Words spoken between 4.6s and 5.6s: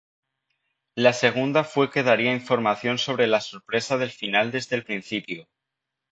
el principio.